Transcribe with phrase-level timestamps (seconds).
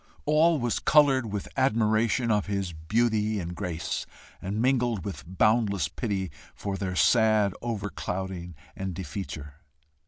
[0.25, 4.07] All was coloured with admiration of his beauty and grace,
[4.41, 9.57] and mingled with boundless pity for their sad overclouding and defeature!